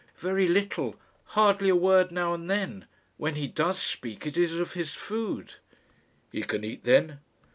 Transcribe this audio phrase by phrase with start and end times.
[0.17, 0.95] "Very little;
[1.37, 2.87] hardly a word now and then.
[3.17, 5.57] When he does speak, it is of his food."
[6.31, 7.19] "He can eat, then?"